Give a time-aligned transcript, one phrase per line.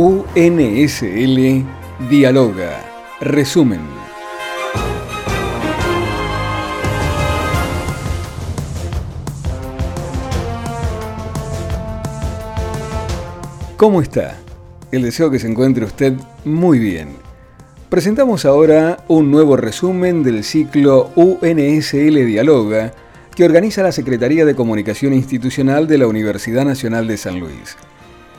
[0.00, 1.64] UNSL
[2.08, 2.84] Dialoga.
[3.20, 3.80] Resumen.
[13.76, 14.38] ¿Cómo está?
[14.92, 16.12] El deseo que se encuentre usted
[16.44, 17.16] muy bien.
[17.88, 22.92] Presentamos ahora un nuevo resumen del ciclo UNSL Dialoga
[23.34, 27.76] que organiza la Secretaría de Comunicación Institucional de la Universidad Nacional de San Luis.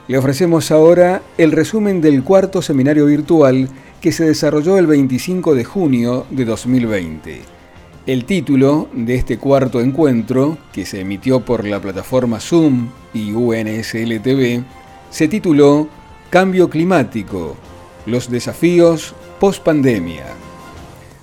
[0.10, 3.70] Le ofrecemos ahora el resumen del cuarto seminario virtual
[4.02, 7.42] que se desarrolló el 25 de junio de 2020.
[8.08, 14.20] El título de este cuarto encuentro, que se emitió por la plataforma Zoom y UNSL
[14.24, 14.64] TV,
[15.12, 15.88] se tituló
[16.32, 17.56] Cambio climático,
[18.08, 20.26] los desafíos post-pandemia.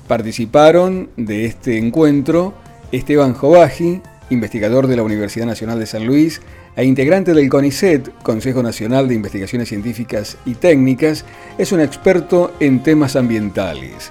[0.06, 2.54] Participaron de este encuentro
[2.92, 6.40] Esteban Jovaji, investigador de la Universidad Nacional de San Luis
[6.76, 11.24] e integrante del CONICET, Consejo Nacional de Investigaciones Científicas y Técnicas,
[11.56, 14.10] es un experto en temas ambientales.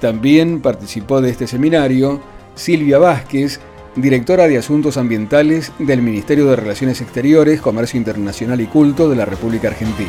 [0.00, 2.20] También participó de este seminario
[2.56, 3.60] Silvia Vázquez,
[3.94, 9.24] directora de Asuntos Ambientales del Ministerio de Relaciones Exteriores, Comercio Internacional y Culto de la
[9.24, 10.08] República Argentina.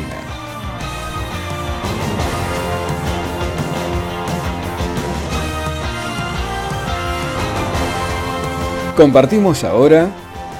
[8.96, 10.10] Compartimos ahora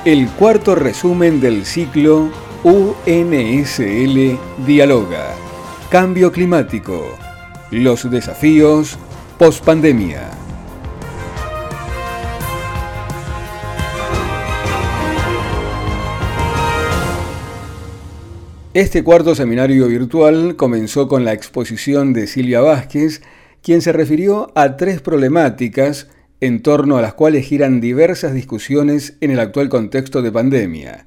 [0.05, 2.29] el cuarto resumen del ciclo
[2.65, 4.37] UNSL
[4.67, 5.33] Dialoga.
[5.91, 7.17] Cambio climático.
[7.71, 8.99] Los desafíos
[9.39, 10.29] post-pandemia.
[18.75, 23.23] Este cuarto seminario virtual comenzó con la exposición de Silvia Vázquez,
[23.63, 26.09] quien se refirió a tres problemáticas
[26.43, 31.07] en torno a las cuales giran diversas discusiones en el actual contexto de pandemia,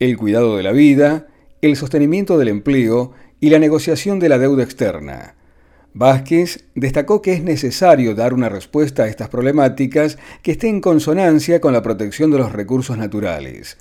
[0.00, 1.28] el cuidado de la vida,
[1.60, 5.36] el sostenimiento del empleo y la negociación de la deuda externa.
[5.94, 11.60] Vázquez destacó que es necesario dar una respuesta a estas problemáticas que esté en consonancia
[11.60, 13.78] con la protección de los recursos naturales.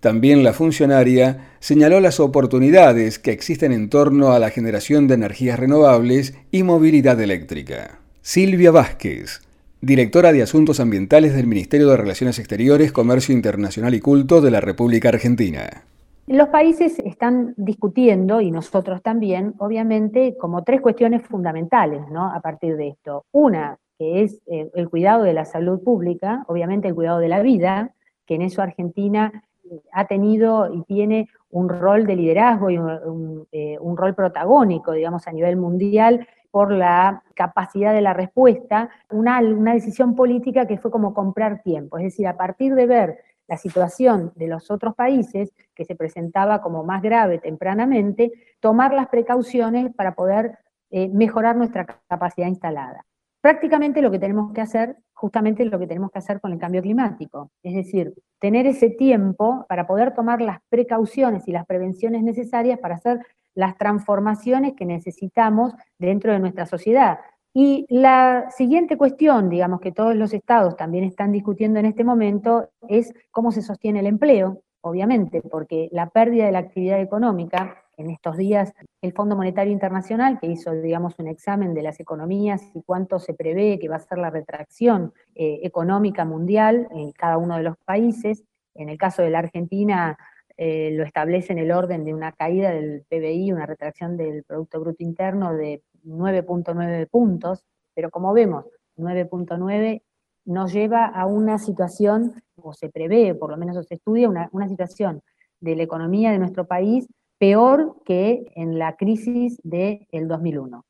[0.00, 5.60] También la funcionaria señaló las oportunidades que existen en torno a la generación de energías
[5.60, 8.00] renovables y movilidad eléctrica.
[8.20, 9.42] Silvia Vázquez,
[9.82, 14.60] directora de Asuntos Ambientales del Ministerio de Relaciones Exteriores, Comercio Internacional y Culto de la
[14.60, 15.84] República Argentina.
[16.26, 22.32] Los países están discutiendo, y nosotros también, obviamente, como tres cuestiones fundamentales ¿no?
[22.32, 23.24] a partir de esto.
[23.32, 27.42] Una, que es eh, el cuidado de la salud pública, obviamente el cuidado de la
[27.42, 27.94] vida,
[28.26, 33.46] que en eso Argentina eh, ha tenido y tiene un rol de liderazgo y un,
[33.50, 39.40] eh, un rol protagónico, digamos, a nivel mundial por la capacidad de la respuesta, una,
[39.40, 41.98] una decisión política que fue como comprar tiempo.
[41.98, 43.18] Es decir, a partir de ver
[43.50, 48.30] la situación de los otros países, que se presentaba como más grave tempranamente,
[48.60, 50.58] tomar las precauciones para poder
[50.90, 53.04] eh, mejorar nuestra capacidad instalada.
[53.40, 56.82] Prácticamente lo que tenemos que hacer, justamente lo que tenemos que hacer con el cambio
[56.82, 62.78] climático, es decir, tener ese tiempo para poder tomar las precauciones y las prevenciones necesarias
[62.78, 63.20] para hacer
[63.54, 67.18] las transformaciones que necesitamos dentro de nuestra sociedad.
[67.52, 72.70] Y la siguiente cuestión, digamos, que todos los estados también están discutiendo en este momento,
[72.88, 78.10] es cómo se sostiene el empleo, obviamente, porque la pérdida de la actividad económica, en
[78.10, 78.72] estos días
[79.02, 83.34] el Fondo Monetario Internacional, que hizo, digamos, un examen de las economías y cuánto se
[83.34, 87.76] prevé que va a ser la retracción eh, económica mundial en cada uno de los
[87.78, 88.44] países,
[88.74, 90.16] en el caso de la Argentina
[90.62, 94.78] eh, lo establece en el orden de una caída del PBI, una retracción del Producto
[94.78, 98.66] Bruto Interno de 9.9 puntos, pero como vemos,
[98.98, 100.02] 9.9
[100.44, 105.22] nos lleva a una situación, o se prevé, por lo menos se estudia, una, situación
[105.60, 110.84] de la economía de nuestro país peor que en la crisis del 2001.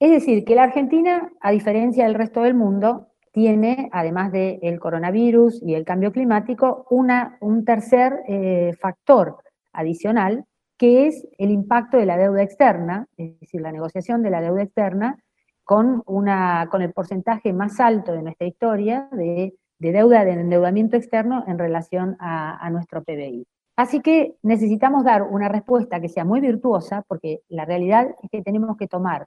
[0.00, 5.60] Es decir, que la Argentina, a diferencia del resto del mundo, tiene, además del coronavirus
[5.60, 9.38] y el cambio climático, una, un tercer eh, factor
[9.72, 10.44] adicional,
[10.78, 14.62] que es el impacto de la deuda externa, es decir, la negociación de la deuda
[14.62, 15.18] externa
[15.64, 21.42] con, una, con el porcentaje más alto de nuestra historia de, deuda de endeudamiento externo
[21.48, 23.48] en relación a, a nuestro PBI.
[23.74, 28.42] Así que necesitamos dar una respuesta que sea muy virtuosa, porque la realidad es que
[28.42, 29.26] tenemos que tomar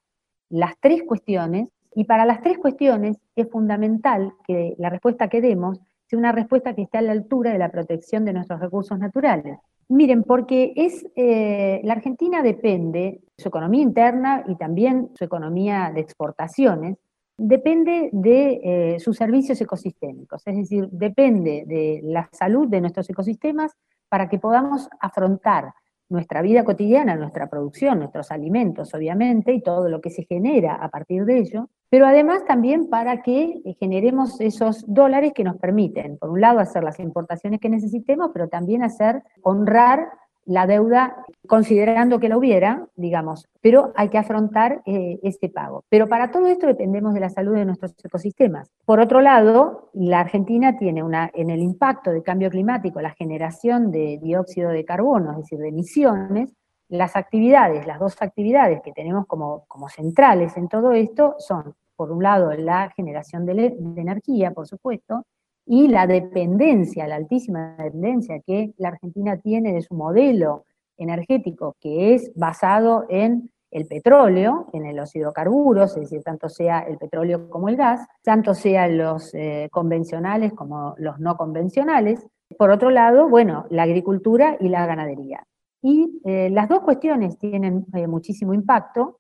[0.49, 1.67] las tres cuestiones
[1.97, 6.75] y para las tres cuestiones es fundamental que la respuesta que demos sea una respuesta
[6.75, 9.57] que esté a la altura de la protección de nuestros recursos naturales.
[9.89, 16.01] Miren, porque es, eh, la Argentina depende, su economía interna y también su economía de
[16.01, 16.99] exportaciones,
[17.35, 23.71] depende de eh, sus servicios ecosistémicos, es decir, depende de la salud de nuestros ecosistemas
[24.07, 25.73] para que podamos afrontar
[26.09, 30.89] nuestra vida cotidiana, nuestra producción, nuestros alimentos, obviamente, y todo lo que se genera a
[30.89, 36.29] partir de ello, pero además también para que generemos esos dólares que nos permiten, por
[36.29, 40.09] un lado, hacer las importaciones que necesitemos, pero también hacer, honrar
[40.47, 45.83] la deuda considerando que la hubiera, digamos, pero hay que afrontar eh, este pago.
[45.89, 48.71] Pero para todo esto dependemos de la salud de nuestros ecosistemas.
[48.85, 53.91] Por otro lado, la Argentina tiene una, en el impacto del cambio climático, la generación
[53.91, 56.53] de dióxido de carbono, es decir, de emisiones,
[56.87, 62.09] las actividades, las dos actividades que tenemos como, como centrales en todo esto son, por
[62.09, 65.25] un lado, la generación de energía, por supuesto,
[65.67, 70.65] y la dependencia, la altísima dependencia que la Argentina tiene de su modelo
[70.97, 76.97] energético, que es basado en el petróleo, en los hidrocarburos, es decir, tanto sea el
[76.97, 82.25] petróleo como el gas, tanto sean los eh, convencionales como los no convencionales.
[82.57, 85.43] Por otro lado, bueno, la agricultura y la ganadería.
[85.81, 89.19] Y eh, las dos cuestiones tienen eh, muchísimo impacto,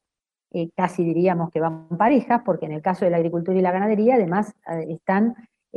[0.75, 4.15] casi diríamos que van parejas, porque en el caso de la agricultura y la ganadería
[4.15, 4.55] además
[4.87, 5.35] están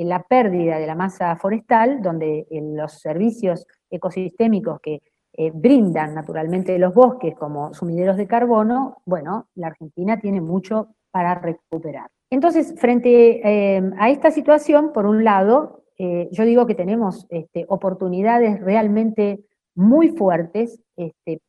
[0.08, 5.02] la pérdida de la masa forestal, donde los servicios ecosistémicos que
[5.32, 11.36] eh, brindan naturalmente los bosques como sumideros de carbono, bueno, la Argentina tiene mucho para
[11.36, 12.10] recuperar.
[12.30, 17.64] Entonces, frente eh, a esta situación, por un lado, eh, yo digo que tenemos este,
[17.68, 19.44] oportunidades realmente
[19.74, 21.40] muy fuertes, este,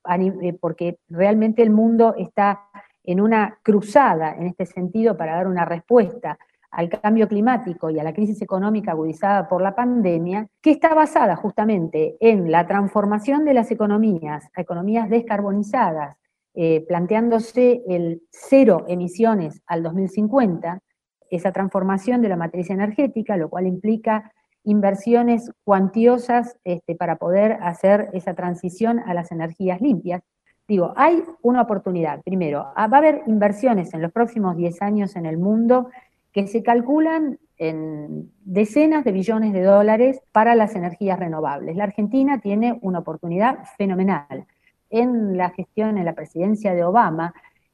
[0.60, 2.62] porque realmente el mundo está
[3.04, 6.38] en una cruzada en este sentido para dar una respuesta
[6.72, 11.36] al cambio climático y a la crisis económica agudizada por la pandemia, que está basada
[11.36, 16.18] justamente en la transformación de las economías a economías descarbonizadas,
[16.54, 20.80] eh, planteándose el cero emisiones al 2050,
[21.30, 24.32] esa transformación de la matriz energética, lo cual implica
[24.64, 30.22] inversiones cuantiosas este, para poder hacer esa transición a las energías limpias.
[30.68, 32.22] Digo, hay una oportunidad.
[32.22, 35.90] Primero, ah, va a haber inversiones en los próximos 10 años en el mundo
[36.32, 41.76] que se calculan en decenas de billones de dólares para las energías renovables.
[41.76, 44.48] La Argentina tiene una oportunidad fenomenal.
[44.90, 47.34] En la gestión, en la presidencia de Obama,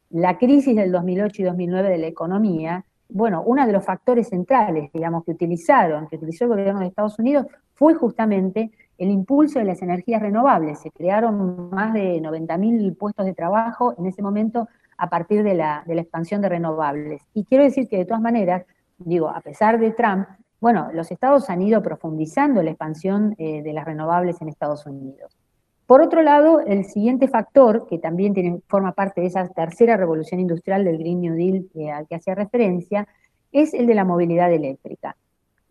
[0.09, 4.91] la crisis del 2008 y 2009 de la economía, bueno, uno de los factores centrales,
[4.91, 9.65] digamos, que utilizaron, que utilizó el gobierno de Estados Unidos, fue justamente el impulso de
[9.65, 10.79] las energías renovables.
[10.79, 14.67] Se crearon más de 90.000 puestos de trabajo en ese momento
[14.97, 17.21] a partir de la, expansión de renovables.
[17.33, 18.65] Y quiero decir que de todas maneras,
[18.97, 20.27] digo, a pesar de Trump,
[20.59, 25.37] bueno, los estados han ido profundizando la expansión eh, de las renovables en Estados Unidos.
[25.85, 30.39] Por otro lado, el siguiente factor, que también tiene, forma parte de esa tercera revolución
[30.39, 33.07] industrial del Green New Deal eh, al que hacía referencia,
[33.51, 35.15] es el de la movilidad eléctrica.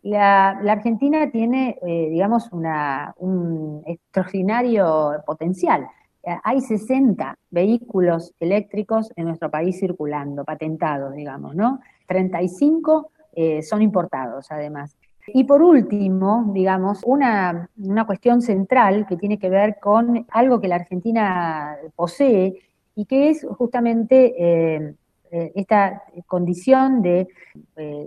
[0.02, 5.88] La, Argentina tiene, eh, digamos, un extraordinario potencial.
[6.26, 11.80] Eh, hay 60 vehículos eléctricos en nuestro país circulando, patentados, digamos, ¿no?
[12.08, 14.96] 35 eh, son importados, además.
[15.28, 17.68] Y por último, digamos, una,
[18.06, 22.54] cuestión central que tiene que ver con algo que la Argentina posee
[22.96, 24.94] y que es justamente eh,
[25.30, 27.28] esta condición de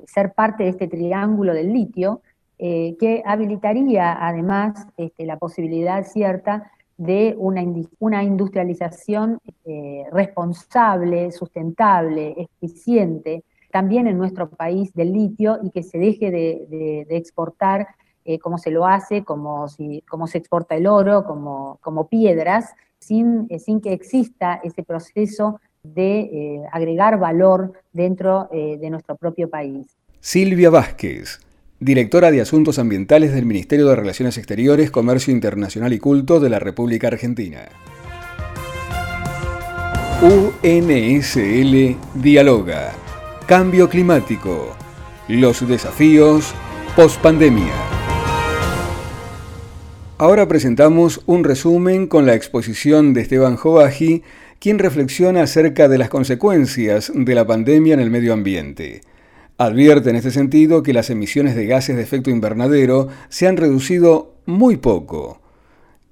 [0.07, 2.21] ser parte de este triángulo del litio,
[2.57, 7.63] que habilitaría además este, la posibilidad cierta de una,
[7.99, 15.97] una industrialización eh, responsable, sustentable, eficiente, también en nuestro país del litio y que se
[15.97, 17.87] deje de, exportar
[18.25, 23.47] eh, como se lo hace, como, si, se exporta el oro, como, como piedras, sin,
[23.49, 29.87] eh, sin que exista ese proceso de agregar valor dentro de nuestro propio país.
[30.19, 31.39] Silvia Vázquez
[31.79, 36.59] directora de Asuntos Ambientales del Ministerio de Relaciones Exteriores, Comercio Internacional y Culto de la
[36.59, 37.69] República Argentina.
[40.21, 42.91] UNSL Dialoga.
[43.47, 44.75] Cambio climático.
[45.29, 46.53] Los desafíos
[46.97, 47.73] post-pandemia.
[50.17, 54.21] Ahora presentamos un resumen con la exposición de Esteban Jovaji,
[54.59, 58.99] quien reflexiona acerca de las consecuencias de la pandemia en el medio ambiente.
[59.61, 64.35] Advierte en este sentido que las emisiones de gases de efecto invernadero se han reducido
[64.45, 65.41] muy poco.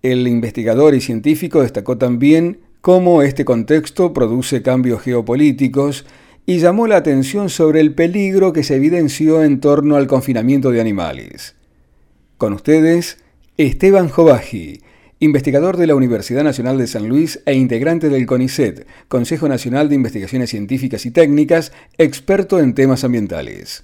[0.04, 6.06] El investigador y científico destacó también cómo este contexto produce cambios geopolíticos
[6.46, 10.82] y llamó la atención sobre el peligro que se evidenció en torno al confinamiento de
[10.82, 11.56] animales.
[12.38, 13.18] Con ustedes,
[13.56, 14.82] Esteban Jovaji,
[15.20, 19.96] investigador de la Universidad Nacional de San Luis e integrante del CONICET, Consejo Nacional de
[19.96, 23.84] Investigaciones Científicas y Técnicas, experto en temas ambientales.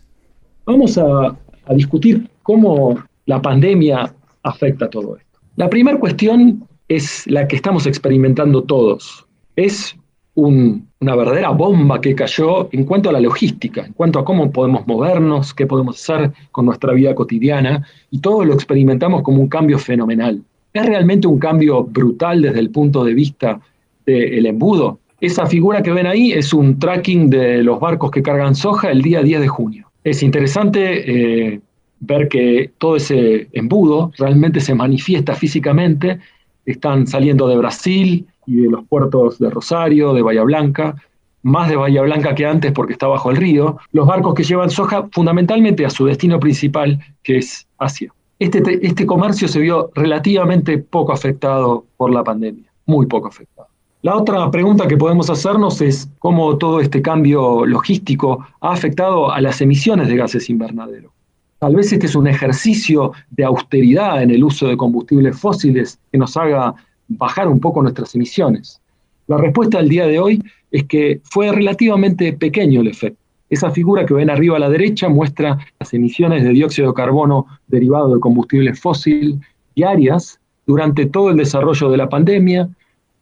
[0.66, 1.38] Vamos a,
[1.76, 4.14] discutir cómo la pandemia
[4.44, 5.40] afecta todo esto.
[5.56, 9.26] La primera cuestión es la que estamos experimentando todos.
[9.56, 9.96] Es
[10.36, 14.86] una verdadera bomba que cayó en cuanto a la logística, en cuanto a cómo podemos
[14.88, 19.80] movernos, qué podemos hacer con nuestra vida cotidiana, y todo lo experimentamos como un cambio
[19.80, 20.44] fenomenal.
[20.74, 23.60] Es realmente un cambio brutal desde el punto de vista
[24.06, 25.00] del embudo.
[25.22, 29.02] Esa figura que ven ahí es un tracking de los barcos que cargan soja el
[29.02, 29.92] día 10 de junio.
[30.04, 31.62] Es interesante eh,
[32.02, 36.20] ver que todo ese embudo realmente se manifiesta físicamente.
[36.66, 40.96] Están saliendo de Brasil, y de los puertos de Rosario, de Bahía Blanca,
[41.42, 44.70] más de Bahía Blanca que antes porque está bajo el río, los barcos que llevan
[44.70, 48.14] soja fundamentalmente a su destino principal, que es Asia.
[48.44, 53.70] Este, este comercio se vio relativamente poco afectado por la pandemia, muy poco afectado.
[54.02, 59.40] La otra pregunta que podemos hacernos es cómo todo este cambio logístico ha afectado a
[59.40, 61.14] las emisiones de gases invernaderos.
[61.60, 66.18] Tal vez este es un ejercicio de austeridad en el uso de combustibles fósiles que
[66.18, 66.76] nos haga
[67.08, 68.82] bajar un poco nuestras emisiones?
[69.28, 73.23] La respuesta al día de hoy es que fue relativamente pequeño el efecto.
[73.54, 77.46] Esa figura que ven arriba a la derecha muestra las emisiones de dióxido de carbono
[77.68, 79.40] derivado de combustible fósil
[79.76, 82.68] diarias durante todo el desarrollo de la pandemia,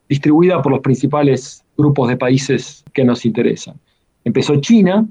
[0.08, 3.76] distribuida por los principales grupos de países que nos interesan.
[4.24, 5.06] Empezó China,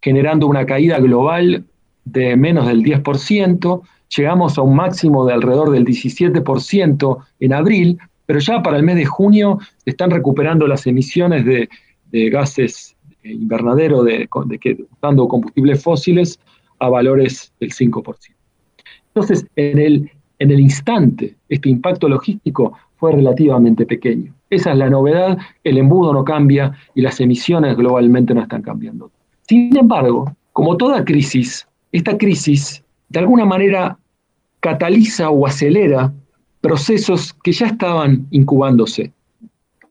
[0.00, 1.64] generando una caída global
[2.04, 3.82] de menos del 10%,
[4.16, 8.94] llegamos a un máximo de alrededor del 17% en abril, pero ya para el mes
[8.94, 11.68] de junio se están recuperando las emisiones de,
[12.12, 16.38] gases invernadero de, de, usando combustibles fósiles
[16.78, 18.16] a valores del 5%.
[19.14, 24.34] Entonces, en el, en el instante, este impacto logístico fue relativamente pequeño.
[24.50, 29.10] Esa es la novedad, el embudo no cambia y las emisiones globalmente no están cambiando.
[29.48, 33.98] Sin embargo, como toda crisis, esta crisis de alguna manera
[34.60, 36.12] cataliza o acelera
[36.60, 39.12] procesos que ya estaban incubándose.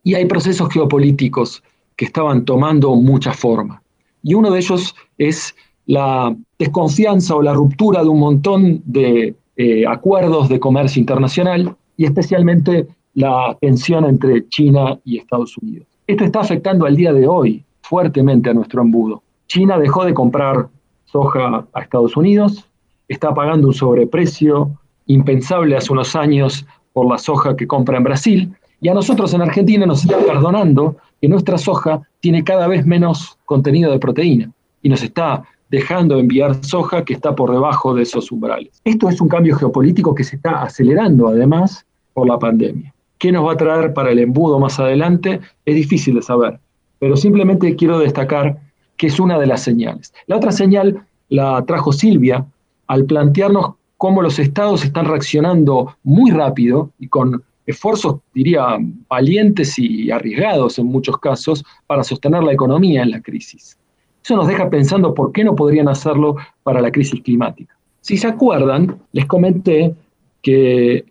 [0.03, 1.63] Y hay procesos geopolíticos
[1.99, 3.81] que estaban tomando mucha forma.
[4.23, 5.53] Y uno de ellos es
[5.85, 12.05] la desconfianza o la ruptura de un montón de eh, acuerdos de comercio internacional y
[12.05, 15.87] especialmente la tensión entre China y Estados Unidos.
[16.07, 19.21] Esto está afectando al día de hoy fuertemente a nuestro embudo.
[19.47, 20.69] China dejó de comprar
[21.03, 22.65] soja a Estados Unidos,
[23.09, 24.71] está pagando un sobreprecio
[25.07, 29.41] impensable hace unos años por la soja que compra en Brasil, y a nosotros en
[29.41, 34.89] Argentina nos está perdonando que nuestra soja tiene cada vez menos contenido de proteína y
[34.89, 38.81] nos está dejando enviar soja que está por debajo de esos umbrales.
[38.85, 42.93] Esto es un cambio geopolítico que se está acelerando además por la pandemia.
[43.17, 45.41] ¿Qué nos va a traer para el embudo más adelante?
[45.65, 46.59] Es difícil de saber,
[46.99, 48.59] pero simplemente quiero destacar
[48.97, 50.13] que es una de las señales.
[50.27, 52.45] La otra señal la trajo Silvia
[52.87, 60.09] al plantearnos cómo los estados están reaccionando muy rápido y con esfuerzos, diría, valientes y
[60.11, 63.77] arriesgados en muchos casos para sostener la economía en la crisis.
[64.23, 67.77] Eso nos deja pensando por qué no podrían hacerlo para la crisis climática.
[68.01, 69.93] Si se acuerdan, les comenté
[70.41, 71.05] que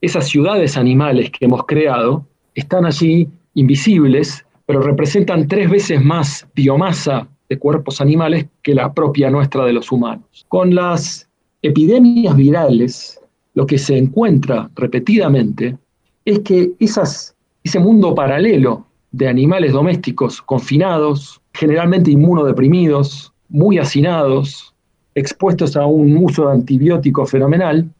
[0.00, 7.28] esas ciudades animales que hemos creado están allí invisibles, pero representan tres veces más biomasa
[7.48, 10.44] de cuerpos animales que la propia nuestra de los humanos.
[10.48, 11.28] Con las
[11.62, 13.20] epidemias virales,
[13.54, 15.76] lo que se encuentra repetidamente
[16.24, 24.74] es que ese mundo paralelo de animales domésticos confinados, generalmente inmunodeprimidos, muy hacinados,
[25.14, 27.90] expuestos a un uso de antibiótico fenomenal,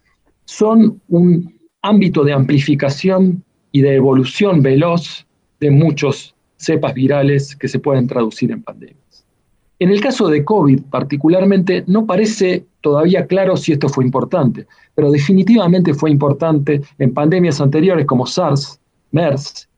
[0.44, 1.52] son un
[1.82, 5.26] ámbito de amplificación y de evolución veloz
[5.60, 9.01] de muchos cepas virales que se pueden traducir en pandemia.
[9.78, 15.10] En el caso de COVID particularmente, no parece todavía claro si esto fue importante, pero
[15.10, 18.78] definitivamente fue importante en pandemias anteriores como SARS,
[19.10, 19.68] MERS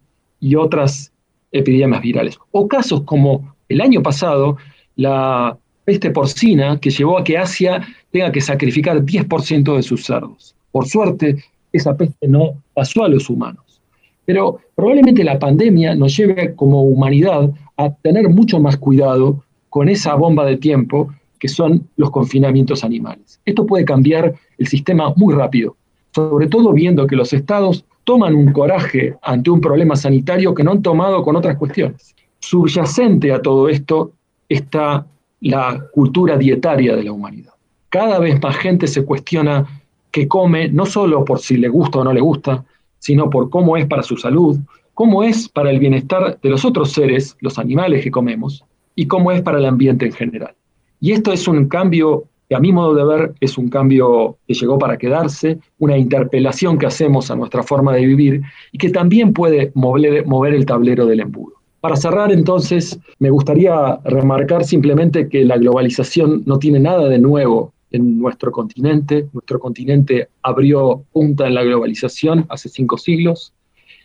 [0.40, 1.12] y otras
[1.52, 2.38] epidemias virales.
[2.50, 4.56] O casos como el año pasado,
[4.96, 10.54] la peste porcina, que llevó a que Asia tenga que sacrificar 10% de sus cerdos.
[10.72, 13.80] Por suerte, esa peste no pasó a los humanos.
[14.24, 19.43] Pero probablemente la pandemia nos lleve como humanidad a tener mucho más cuidado
[19.74, 23.40] con esa bomba de tiempo que son los confinamientos animales.
[23.44, 25.74] Esto puede cambiar el sistema muy rápido,
[26.14, 30.70] sobre todo viendo que los estados toman un coraje ante un problema sanitario que no
[30.70, 32.14] han tomado con otras cuestiones.
[32.38, 34.12] Subyacente a todo esto
[34.48, 35.06] está
[35.40, 37.54] la cultura dietaria de la humanidad.
[37.88, 39.66] Cada vez más gente se cuestiona
[40.12, 42.64] qué come, no solo por si le gusta o no le gusta,
[43.00, 44.56] sino por cómo es para su salud,
[44.94, 48.64] cómo es para el bienestar de los otros seres, los animales que comemos,
[48.94, 50.54] y cómo es para el ambiente en general.
[51.00, 54.54] Y esto es un cambio que a mi modo de ver es un cambio que
[54.54, 59.32] llegó para quedarse, una interpelación que hacemos a nuestra forma de vivir y que también
[59.32, 61.54] puede mover, el tablero del embudo.
[61.80, 67.72] Para cerrar entonces, me gustaría remarcar simplemente que la globalización no tiene nada de nuevo
[67.90, 69.26] en nuestro continente.
[69.32, 73.52] Nuestro continente abrió punta en la globalización hace cinco siglos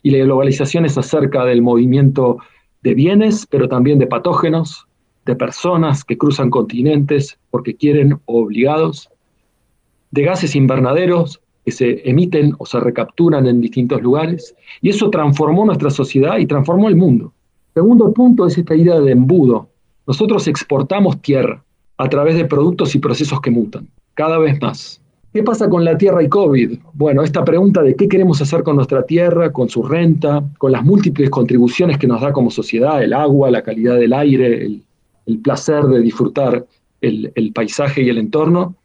[0.03, 2.39] y la globalización es acerca del movimiento
[2.81, 4.87] de bienes, pero también de patógenos,
[5.25, 9.09] de personas que cruzan continentes porque quieren o obligados,
[10.11, 15.65] de gases invernaderos que se emiten o se recapturan en distintos lugares, y eso transformó
[15.65, 17.33] nuestra sociedad y transformó el mundo.
[17.73, 19.69] Segundo punto es esta idea de embudo.
[20.07, 21.63] Nosotros exportamos tierra
[21.97, 25.01] a través de productos y procesos que mutan, cada vez más.
[25.31, 26.79] ¿Qué pasa con la tierra y COVID?
[26.93, 30.83] Bueno, esta pregunta de qué queremos hacer con nuestra tierra, con su renta, con las
[30.83, 34.83] múltiples contribuciones que nos da como sociedad, el agua, la calidad del aire, el,
[35.27, 36.65] el placer de disfrutar
[37.01, 38.75] el, paisaje y el entorno?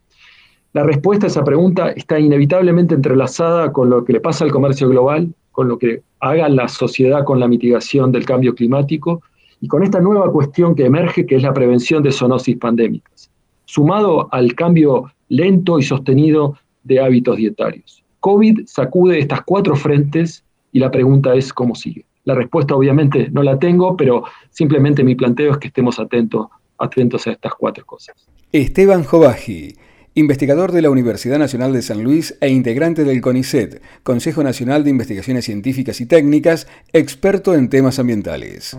[0.73, 4.89] La respuesta a esa pregunta está inevitablemente entrelazada con lo que le pasa al comercio
[4.89, 9.23] global, con lo que haga la sociedad con la mitigación del cambio climático
[9.61, 13.31] y con esta nueva cuestión que emerge, que es la prevención de zoonosis pandémicas,
[13.65, 18.05] sumado al cambio lento y sostenido de hábitos dietarios.
[18.21, 22.05] COVID sacude estas cuatro frentes y la pregunta es cómo sigue.
[22.25, 26.47] La respuesta obviamente no la tengo, pero simplemente mi planteo es que estemos atentos,
[26.79, 28.15] atentos a estas cuatro cosas.
[28.53, 29.75] Esteban Jovaji,
[30.15, 34.91] investigador de la Universidad Nacional de San Luis e integrante del CONICET, Consejo Nacional de
[34.91, 38.79] Investigaciones Científicas y Técnicas, experto en temas ambientales.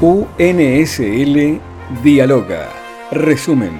[0.00, 1.60] UNSL
[2.00, 2.70] Dialoga.
[3.12, 3.70] Resumen.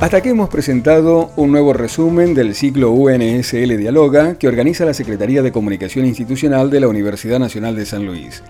[0.00, 5.42] Hasta aquí hemos presentado un nuevo resumen del ciclo UNSL Dialoga que organiza la Secretaría
[5.42, 8.42] de Comunicación Institucional de la Universidad Nacional de San Luis.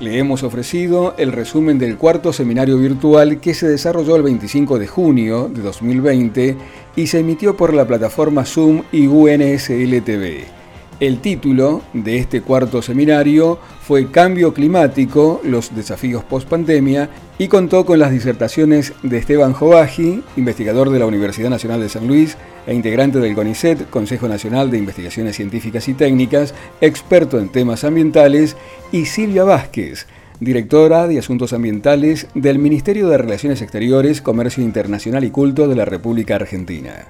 [0.00, 4.86] Le hemos ofrecido el resumen del cuarto seminario virtual que se desarrolló el 25 de
[4.86, 6.56] junio de 2020
[6.96, 10.63] y se emitió por la plataforma Zoom y UNSL TV.
[11.00, 17.98] El título de este cuarto seminario fue Cambio climático, los desafíos post-pandemia y contó con
[17.98, 22.36] las disertaciones de Esteban Jovaji, investigador de la Universidad Nacional de San Luis
[22.68, 28.56] e integrante del CONICET, Consejo Nacional de Investigaciones Científicas y Técnicas, experto en temas ambientales,
[28.92, 30.06] y Silvia Vázquez,
[30.38, 35.84] directora de Asuntos Ambientales del Ministerio de Relaciones Exteriores, Comercio Internacional y Culto de la
[35.84, 37.06] República Argentina.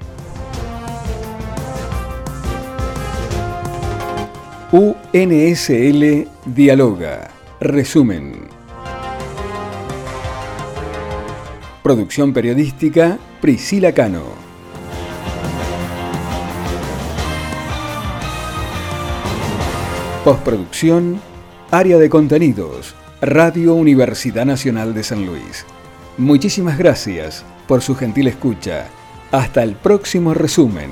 [4.77, 7.31] UNSL Dialoga.
[7.61, 8.49] Resumen.
[11.81, 14.25] Producción periodística Priscila Cano.
[20.25, 21.21] Postproducción
[21.71, 25.65] Área de Contenidos Radio Universidad Nacional de San Luis.
[26.19, 28.89] Muchísimas gracias por su gentil escucha.
[29.31, 30.91] Hasta el próximo resumen.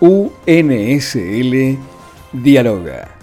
[0.00, 1.78] UNSL
[2.30, 3.17] Dialoga